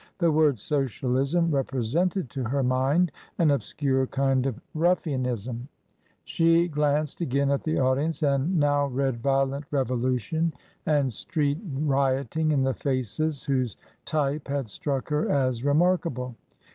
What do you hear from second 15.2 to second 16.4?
as remarkable.